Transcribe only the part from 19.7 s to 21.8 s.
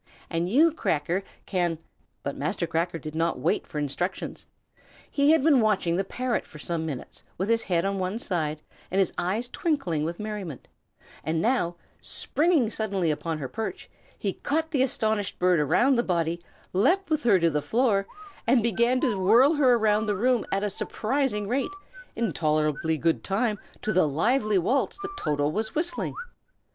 round the room at a surprising rate,